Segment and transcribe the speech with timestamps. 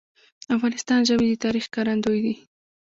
[0.45, 2.35] د افغانستان ژبي د تاریخ ښکارندوی دي.